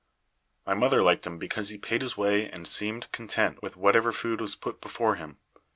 My 0.65 0.73
mother 0.73 1.03
liked 1.03 1.27
him 1.27 1.37
because 1.37 1.69
he 1.69 1.77
paid 1.77 2.01
his 2.01 2.17
way 2.17 2.49
and 2.49 2.67
seemed 2.67 3.11
content 3.11 3.61
with 3.61 3.77
whatever 3.77 4.11
food 4.11 4.41
was 4.41 4.55
put 4.55 4.81
before 4.81 5.13
him. 5.13 5.37